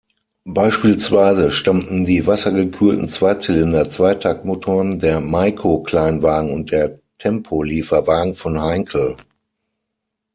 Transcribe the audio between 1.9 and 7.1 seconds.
die wassergekühlten Zweizylinder-Zweitaktmotoren der Maico-Kleinwagen und der